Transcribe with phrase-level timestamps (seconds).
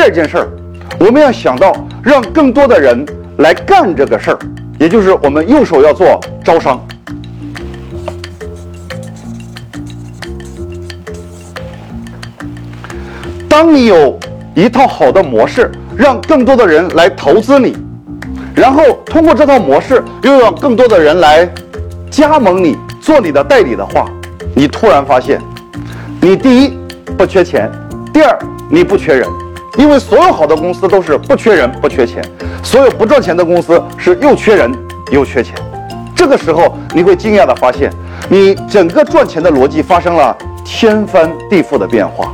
[0.00, 0.48] 第二件事儿，
[0.98, 3.04] 我们要想到让更多的人
[3.36, 4.38] 来干这个事儿，
[4.78, 6.80] 也就是我们右手要做招商。
[13.46, 14.18] 当你有
[14.54, 17.76] 一套好的模式，让更多的人来投资你，
[18.54, 21.46] 然后通过这套模式又让更多的人来
[22.10, 24.06] 加盟你，做你的代理的话，
[24.54, 25.38] 你突然发现，
[26.22, 26.78] 你第一
[27.18, 27.70] 不缺钱，
[28.12, 28.38] 第二
[28.68, 29.28] 你不缺人，
[29.78, 32.22] 因为所有好的公司都是不缺人不缺钱，
[32.62, 34.70] 所有不赚钱的公司是又缺人
[35.12, 35.54] 又缺钱。
[36.14, 37.90] 这个时候你会惊讶的发现，
[38.28, 42.32] 你整个赚钱的逻辑发生了天翻地覆的变化。